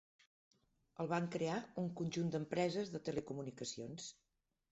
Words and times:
El 1.03 1.09
van 1.11 1.27
crear 1.35 1.57
un 1.83 1.91
conjunt 2.01 2.33
d'empreses 2.35 2.91
de 2.97 3.05
telecomunicacions. 3.09 4.09